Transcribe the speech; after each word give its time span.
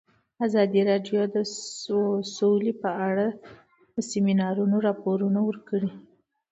ازادي 0.45 0.81
راډیو 0.89 1.21
د 1.35 1.37
سوله 2.35 2.73
په 2.81 2.89
اړه 3.07 3.27
د 3.93 3.95
سیمینارونو 4.11 4.75
راپورونه 4.87 5.39
ورکړي. 5.49 5.89